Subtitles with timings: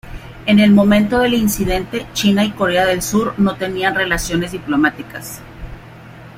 [0.47, 5.41] En el momento del incidente, China y Corea del Sur no tenían relaciones diplomáticas.